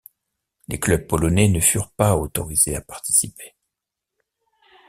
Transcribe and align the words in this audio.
Les 0.67 0.79
clubs 0.79 1.05
polonais 1.05 1.47
ne 1.47 1.59
furent 1.59 1.91
pas 1.91 2.15
autorisés 2.17 2.75
à 2.75 2.81
participer. 2.81 3.53